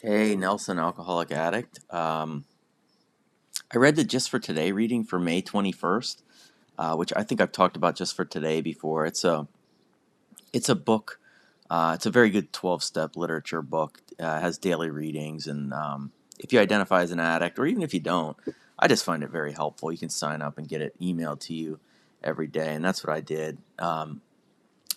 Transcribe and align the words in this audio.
Hey, 0.00 0.36
Nelson, 0.36 0.78
alcoholic 0.78 1.32
addict. 1.32 1.80
Um, 1.92 2.44
I 3.74 3.78
read 3.78 3.96
the 3.96 4.04
Just 4.04 4.30
for 4.30 4.38
Today 4.38 4.70
reading 4.70 5.02
for 5.02 5.18
May 5.18 5.42
21st, 5.42 6.22
uh, 6.78 6.94
which 6.94 7.12
I 7.16 7.24
think 7.24 7.40
I've 7.40 7.50
talked 7.50 7.76
about 7.76 7.96
Just 7.96 8.14
for 8.14 8.24
Today 8.24 8.60
before. 8.60 9.06
It's 9.06 9.24
a 9.24 9.48
it's 10.52 10.68
a 10.68 10.76
book. 10.76 11.18
Uh, 11.68 11.94
it's 11.96 12.06
a 12.06 12.12
very 12.12 12.30
good 12.30 12.52
12 12.52 12.84
step 12.84 13.16
literature 13.16 13.60
book. 13.60 14.00
Uh, 14.20 14.40
has 14.40 14.56
daily 14.56 14.88
readings, 14.88 15.48
and 15.48 15.74
um, 15.74 16.12
if 16.38 16.52
you 16.52 16.60
identify 16.60 17.02
as 17.02 17.10
an 17.10 17.18
addict, 17.18 17.58
or 17.58 17.66
even 17.66 17.82
if 17.82 17.92
you 17.92 17.98
don't, 17.98 18.36
I 18.78 18.86
just 18.86 19.04
find 19.04 19.24
it 19.24 19.30
very 19.30 19.52
helpful. 19.52 19.90
You 19.90 19.98
can 19.98 20.10
sign 20.10 20.42
up 20.42 20.58
and 20.58 20.68
get 20.68 20.80
it 20.80 20.94
emailed 21.00 21.40
to 21.40 21.54
you 21.54 21.80
every 22.22 22.46
day, 22.46 22.72
and 22.72 22.84
that's 22.84 23.04
what 23.04 23.12
I 23.12 23.20
did. 23.20 23.58
Um, 23.80 24.20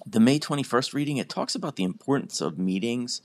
the 0.06 0.20
May 0.20 0.38
21st 0.38 0.94
reading, 0.94 1.18
it 1.18 1.28
talks 1.28 1.56
about 1.56 1.76
the 1.76 1.86
importance 1.86 2.40
of 2.40 2.60
meetings 2.60 3.24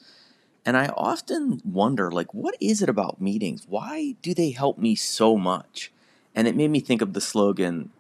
and 0.67 0.77
I 0.77 0.89
often 0.89 1.61
wonder, 1.65 2.11
like, 2.11 2.35
what 2.35 2.57
is 2.61 2.83
it 2.83 2.89
about 2.89 3.21
meetings? 3.21 3.67
Why 3.69 4.17
do 4.21 4.35
they 4.35 4.51
help 4.51 4.79
me 4.79 4.97
so 4.97 5.37
much? 5.37 5.93
And 6.35 6.49
it 6.49 6.57
made 6.57 6.73
me 6.73 6.81
think 6.81 7.01
of 7.01 7.13
the 7.13 7.21
slogan, 7.21 7.91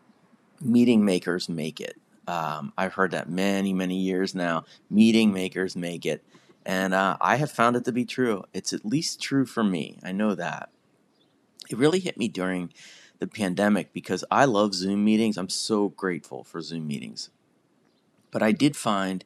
meeting 0.60 1.04
makers 1.04 1.48
make 1.48 1.80
it. 1.80 1.96
Um, 2.26 2.72
I've 2.76 2.94
heard 2.94 3.12
that 3.12 3.30
many, 3.30 3.72
many 3.72 3.96
years 3.96 4.34
now. 4.34 4.64
Meeting 4.90 5.32
makers 5.32 5.76
make 5.76 6.04
it. 6.04 6.24
And 6.66 6.92
uh, 6.92 7.16
I 7.20 7.36
have 7.36 7.52
found 7.52 7.76
it 7.76 7.84
to 7.84 7.92
be 7.92 8.04
true. 8.04 8.42
It's 8.52 8.72
at 8.72 8.84
least 8.84 9.22
true 9.22 9.46
for 9.46 9.62
me. 9.62 10.00
I 10.02 10.10
know 10.10 10.34
that. 10.34 10.68
It 11.70 11.78
really 11.78 12.00
hit 12.00 12.18
me 12.18 12.26
during 12.26 12.72
the 13.20 13.28
pandemic 13.28 13.92
because 13.92 14.24
I 14.28 14.44
love 14.44 14.74
Zoom 14.74 15.04
meetings. 15.04 15.36
I'm 15.36 15.48
so 15.48 15.90
grateful 15.90 16.42
for 16.42 16.60
Zoom 16.60 16.88
meetings. 16.88 17.30
But 18.32 18.42
I 18.42 18.50
did 18.50 18.76
find 18.76 19.24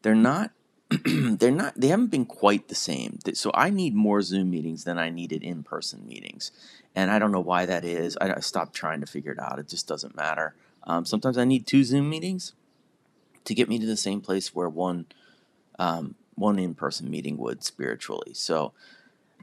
they're 0.00 0.14
not 0.14 0.52
they're 1.04 1.50
not 1.50 1.74
they 1.74 1.88
haven't 1.88 2.10
been 2.10 2.24
quite 2.24 2.68
the 2.68 2.74
same. 2.74 3.18
So 3.34 3.50
i 3.54 3.68
need 3.70 3.94
more 3.94 4.22
zoom 4.22 4.50
meetings 4.50 4.84
than 4.84 4.98
i 4.98 5.10
needed 5.10 5.42
in-person 5.42 6.06
meetings. 6.06 6.50
And 6.94 7.10
i 7.10 7.18
don't 7.18 7.32
know 7.32 7.40
why 7.40 7.66
that 7.66 7.84
is. 7.84 8.16
I, 8.18 8.40
stopped 8.40 8.74
trying 8.74 9.00
to 9.00 9.06
figure 9.06 9.32
it 9.32 9.38
out. 9.38 9.58
It 9.58 9.68
just 9.68 9.86
doesn't 9.86 10.16
matter. 10.16 10.54
Um, 10.84 11.04
sometimes 11.04 11.36
i 11.36 11.44
need 11.44 11.66
two 11.66 11.84
zoom 11.84 12.08
meetings 12.08 12.54
to 13.44 13.54
get 13.54 13.68
me 13.68 13.78
to 13.78 13.86
the 13.86 13.96
same 13.96 14.20
place 14.20 14.54
where 14.54 14.68
one 14.68 15.06
um, 15.78 16.14
one 16.34 16.58
in-person 16.58 17.10
meeting 17.10 17.36
would 17.36 17.62
spiritually. 17.62 18.32
So 18.32 18.72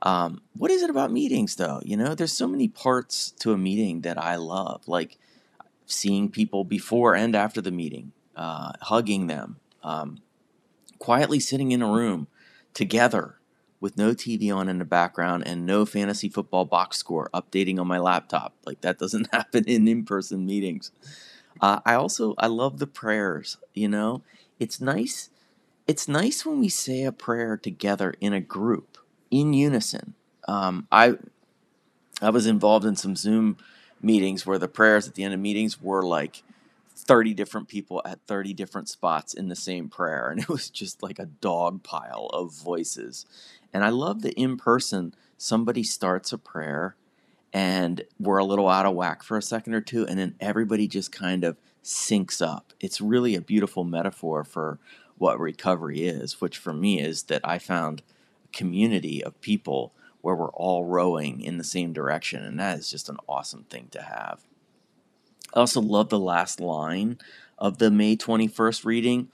um, 0.01 0.41
what 0.57 0.71
is 0.71 0.81
it 0.81 0.89
about 0.89 1.11
meetings 1.11 1.55
though? 1.55 1.79
You 1.85 1.95
know 1.95 2.15
there's 2.15 2.33
so 2.33 2.47
many 2.47 2.67
parts 2.67 3.31
to 3.39 3.53
a 3.53 3.57
meeting 3.57 4.01
that 4.01 4.17
i 4.17 4.35
love 4.35 4.87
like 4.87 5.17
seeing 5.85 6.29
people 6.29 6.63
before 6.63 7.15
and 7.15 7.35
after 7.35 7.61
the 7.61 7.71
meeting 7.71 8.11
uh, 8.35 8.71
hugging 8.81 9.27
them 9.27 9.57
um, 9.83 10.19
quietly 10.99 11.39
sitting 11.39 11.71
in 11.71 11.81
a 11.81 11.87
room 11.87 12.27
together 12.73 13.35
with 13.79 13.97
no 13.97 14.11
TV 14.11 14.53
on 14.55 14.69
in 14.69 14.79
the 14.79 14.85
background 14.85 15.43
and 15.45 15.65
no 15.65 15.85
fantasy 15.85 16.29
football 16.29 16.65
box 16.65 16.97
score 16.97 17.29
updating 17.33 17.79
on 17.79 17.87
my 17.87 17.99
laptop. 17.99 18.53
Like 18.65 18.81
that 18.81 18.97
doesn't 18.97 19.29
happen 19.33 19.65
in 19.65 19.87
in-person 19.87 20.45
meetings. 20.45 20.91
Uh, 21.61 21.79
I 21.85 21.93
also 21.95 22.35
I 22.37 22.47
love 22.47 22.79
the 22.79 22.87
prayers. 22.87 23.57
You 23.73 23.87
know, 23.87 24.23
it's 24.59 24.81
nice. 24.81 25.29
It's 25.87 26.07
nice 26.07 26.45
when 26.45 26.59
we 26.59 26.69
say 26.69 27.03
a 27.03 27.11
prayer 27.11 27.57
together 27.57 28.15
in 28.19 28.33
a 28.33 28.41
group 28.41 28.97
in 29.29 29.53
unison. 29.53 30.15
Um, 30.47 30.87
I 30.91 31.17
I 32.21 32.29
was 32.29 32.47
involved 32.47 32.85
in 32.85 32.95
some 32.95 33.15
Zoom 33.15 33.57
meetings 34.01 34.45
where 34.45 34.57
the 34.57 34.67
prayers 34.67 35.07
at 35.07 35.15
the 35.15 35.23
end 35.23 35.33
of 35.33 35.39
meetings 35.39 35.81
were 35.81 36.03
like 36.03 36.43
30 37.07 37.33
different 37.33 37.67
people 37.67 38.01
at 38.05 38.19
30 38.27 38.53
different 38.53 38.89
spots 38.89 39.33
in 39.33 39.47
the 39.47 39.55
same 39.55 39.89
prayer 39.89 40.29
and 40.29 40.41
it 40.41 40.49
was 40.49 40.69
just 40.69 41.03
like 41.03 41.19
a 41.19 41.25
dog 41.25 41.83
pile 41.83 42.29
of 42.33 42.53
voices. 42.53 43.25
And 43.73 43.83
i 43.83 43.89
love 43.89 44.21
that 44.21 44.33
in 44.33 44.57
person 44.57 45.13
somebody 45.37 45.83
starts 45.83 46.31
a 46.31 46.37
prayer 46.37 46.95
and 47.53 48.03
we're 48.19 48.37
a 48.37 48.45
little 48.45 48.67
out 48.67 48.85
of 48.85 48.95
whack 48.95 49.23
for 49.23 49.37
a 49.37 49.41
second 49.41 49.73
or 49.73 49.81
two 49.81 50.05
and 50.07 50.19
then 50.19 50.35
everybody 50.39 50.87
just 50.87 51.11
kind 51.11 51.43
of 51.43 51.57
syncs 51.83 52.45
up. 52.45 52.73
It's 52.79 52.99
really 52.99 53.35
a 53.35 53.41
beautiful 53.41 53.83
metaphor 53.83 54.43
for 54.43 54.79
what 55.17 55.39
recovery 55.39 56.01
is 56.01 56.41
which 56.41 56.57
for 56.57 56.73
me 56.73 56.99
is 56.99 57.23
that 57.23 57.41
i 57.43 57.57
found 57.57 58.01
a 58.43 58.57
community 58.57 59.23
of 59.23 59.39
people 59.41 59.93
where 60.21 60.35
we're 60.35 60.51
all 60.51 60.83
rowing 60.83 61.41
in 61.41 61.57
the 61.57 61.63
same 61.63 61.93
direction 61.93 62.43
and 62.43 62.59
that 62.59 62.77
is 62.79 62.89
just 62.89 63.09
an 63.09 63.17
awesome 63.27 63.63
thing 63.69 63.87
to 63.91 64.01
have 64.01 64.41
I 65.55 65.59
also 65.61 65.79
love 65.79 66.09
the 66.09 66.19
last 66.19 66.59
line 66.59 67.17
of 67.57 67.77
the 67.77 67.89
May 67.89 68.17
21st 68.17 68.83
reading. 68.83 69.29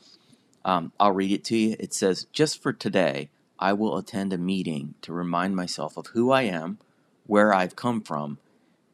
Um, 0.64 0.92
I'll 1.00 1.14
read 1.14 1.32
it 1.32 1.44
to 1.46 1.58
you. 1.58 1.76
It 1.80 1.96
says, 1.96 2.28
Just 2.32 2.62
for 2.62 2.72
today, 2.72 3.32
I 3.58 3.74
will 3.74 3.98
attend 3.98 4.32
a 4.32 4.38
meeting 4.38 4.94
to 5.02 5.14
remind 5.14 5.56
myself 5.56 5.98
of 5.98 6.08
who 6.08 6.32
I 6.32 6.44
am, 6.44 6.78
where 7.26 7.54
I've 7.54 7.76
come 7.76 8.02
from, 8.02 8.38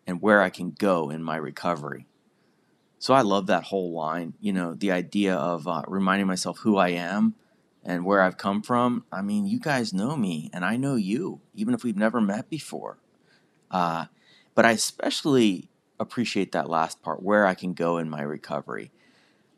and 0.05 0.21
where 0.21 0.41
I 0.41 0.49
can 0.49 0.71
go 0.71 1.09
in 1.09 1.21
my 1.21 1.35
recovery. 1.35 2.05
So 2.97 3.13
I 3.13 3.21
love 3.21 3.47
that 3.47 3.65
whole 3.65 3.91
line. 3.91 4.33
You 4.39 4.53
know, 4.53 4.73
the 4.73 4.93
idea 4.93 5.35
of 5.35 5.67
uh, 5.67 5.83
reminding 5.85 6.27
myself 6.27 6.59
who 6.59 6.77
I 6.77 6.89
am 6.89 7.35
and 7.83 8.05
where 8.05 8.21
I've 8.21 8.37
come 8.37 8.61
from. 8.61 9.03
I 9.11 9.21
mean, 9.21 9.45
you 9.45 9.59
guys 9.59 9.93
know 9.93 10.15
me, 10.15 10.49
and 10.53 10.63
I 10.63 10.77
know 10.77 10.95
you, 10.95 11.41
even 11.53 11.73
if 11.73 11.83
we've 11.83 11.97
never 11.97 12.21
met 12.21 12.49
before. 12.49 12.97
Uh, 13.69 14.05
but 14.55 14.65
I 14.65 14.71
especially 14.71 15.69
appreciate 15.99 16.51
that 16.51 16.69
last 16.69 17.01
part 17.01 17.23
where 17.23 17.45
I 17.45 17.53
can 17.53 17.73
go 17.73 17.97
in 17.97 18.09
my 18.09 18.21
recovery. 18.21 18.91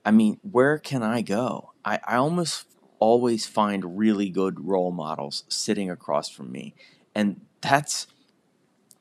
I 0.05 0.11
mean, 0.11 0.39
where 0.41 0.77
can 0.77 1.03
I 1.03 1.22
go? 1.22 1.73
I, 1.83 2.00
I 2.07 2.16
almost 2.16 2.66
always 3.00 3.45
find 3.45 3.97
really 3.97 4.29
good 4.29 4.66
role 4.66 4.91
models 4.91 5.44
sitting 5.47 5.89
across 5.89 6.29
from 6.29 6.51
me. 6.51 6.73
And 7.16 7.41
that's 7.61 8.07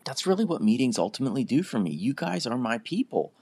that's 0.04 0.26
really 0.26 0.44
what 0.44 0.62
meetings 0.62 0.98
ultimately 0.98 1.44
do 1.44 1.62
for 1.62 1.78
me. 1.78 1.90
You 1.90 2.14
guys 2.14 2.46
are 2.46 2.56
my 2.56 2.78
people. 2.78 3.32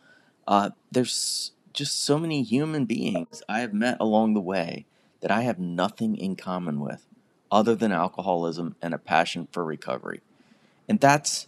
Uh, 0.48 0.70
there's 0.90 1.52
just 1.72 2.02
so 2.04 2.18
many 2.18 2.42
human 2.42 2.86
beings 2.86 3.42
I 3.48 3.60
have 3.60 3.72
met 3.72 3.98
along 4.00 4.34
the 4.34 4.40
way 4.40 4.86
that 5.20 5.30
I 5.30 5.42
have 5.42 5.58
nothing 5.58 6.16
in 6.16 6.34
common 6.34 6.80
with 6.80 7.06
other 7.52 7.76
than 7.76 7.92
alcoholism 7.92 8.74
and 8.82 8.94
a 8.94 8.98
passion 8.98 9.46
for 9.52 9.64
recovery. 9.64 10.22
And 10.88 10.98
that's 10.98 11.46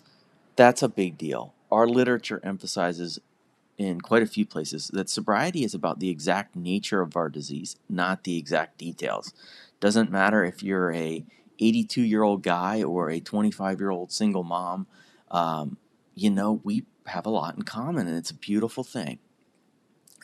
that's 0.56 0.82
a 0.82 0.88
big 0.88 1.18
deal 1.18 1.54
our 1.70 1.86
literature 1.86 2.40
emphasizes 2.42 3.18
in 3.76 4.00
quite 4.00 4.22
a 4.22 4.26
few 4.26 4.44
places 4.44 4.88
that 4.88 5.08
sobriety 5.08 5.62
is 5.62 5.74
about 5.74 6.00
the 6.00 6.10
exact 6.10 6.56
nature 6.56 7.00
of 7.00 7.16
our 7.16 7.28
disease, 7.28 7.76
not 7.88 8.24
the 8.24 8.36
exact 8.36 8.76
details. 8.76 9.32
Doesn't 9.80 10.10
matter 10.10 10.44
if 10.44 10.62
you're 10.62 10.92
a 10.92 11.24
82 11.60 12.02
year 12.02 12.22
old 12.22 12.42
guy 12.42 12.82
or 12.82 13.10
a 13.10 13.20
25 13.20 13.80
year 13.80 13.90
old 13.90 14.12
single 14.12 14.42
mom. 14.42 14.86
Um, 15.30 15.76
you 16.14 16.30
know, 16.30 16.60
we 16.64 16.84
have 17.06 17.26
a 17.26 17.30
lot 17.30 17.56
in 17.56 17.62
common, 17.62 18.06
and 18.06 18.16
it's 18.16 18.30
a 18.30 18.34
beautiful 18.34 18.84
thing. 18.84 19.18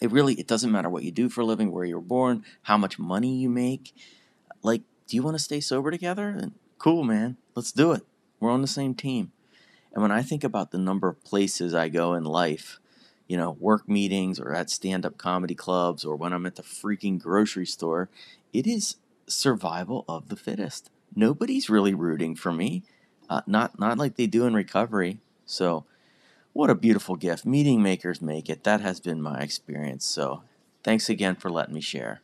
It 0.03 0.11
really 0.11 0.35
it 0.35 0.49
doesn't 0.49 0.73
matter 0.73 0.91
what 0.91 1.05
you 1.05 1.13
do 1.13 1.29
for 1.29 1.43
a 1.43 1.45
living, 1.45 1.71
where 1.71 1.85
you 1.85 1.95
were 1.95 2.01
born, 2.01 2.45
how 2.63 2.77
much 2.77 2.99
money 2.99 3.37
you 3.37 3.49
make. 3.49 3.95
Like, 4.63 4.83
do 5.07 5.17
you 5.17 5.23
want 5.23 5.37
to 5.37 5.43
stay 5.43 5.61
sober 5.61 5.91
together? 5.91 6.29
And 6.29 6.53
cool, 6.79 7.05
man. 7.05 7.37
Let's 7.55 7.73
do 7.73 7.93
it. 7.93 8.03
We're 8.41 8.51
on 8.51 8.63
the 8.63 8.67
same 8.67 8.95
team. 8.95 9.33
And 9.95 10.03
when 10.03 10.11
I 10.13 10.23
think 10.23 10.43
about 10.43 10.73
the 10.73 10.79
number 10.79 11.09
of 11.09 11.23
places 11.25 11.73
I 11.73 11.89
go 11.89 12.15
in 12.15 12.25
life, 12.25 12.81
you 13.29 13.37
know, 13.37 13.53
work 13.53 13.89
meetings 13.89 14.41
or 14.41 14.53
at 14.53 14.69
stand 14.69 15.07
up 15.07 15.17
comedy 15.17 15.55
clubs 15.55 16.05
or 16.05 16.17
when 16.17 16.33
I'm 16.33 16.47
at 16.47 16.57
the 16.57 16.63
freaking 16.63 17.19
grocery 17.19 17.65
store, 17.65 18.11
it 18.53 18.67
is 18.67 18.97
survival 19.29 20.05
of 20.09 20.29
the 20.29 20.37
fittest. 20.37 20.91
Nobody's 21.15 21.71
really 21.71 21.95
rooting 21.95 22.35
for 22.35 22.53
me, 22.53 22.83
uh, 23.31 23.43
not, 23.47 23.79
not 23.79 23.97
like 23.97 24.17
they 24.17 24.27
do 24.27 24.47
in 24.47 24.55
recovery. 24.55 25.21
So, 25.47 25.85
what 26.53 26.71
a 26.71 26.75
beautiful 26.75 27.17
gift. 27.17 27.47
Meeting 27.47 27.83
makers 27.83 28.21
make 28.21 28.49
it. 28.51 28.65
That 28.65 28.81
has 28.81 29.01
been 29.01 29.23
my 29.23 29.41
experience. 29.41 30.07
So, 30.07 30.43
thanks 30.83 31.09
again 31.09 31.37
for 31.37 31.51
letting 31.51 31.75
me 31.75 31.81
share. 31.81 32.13